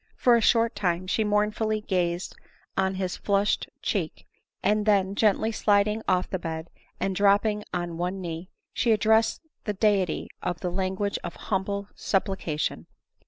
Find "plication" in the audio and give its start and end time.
12.25-12.87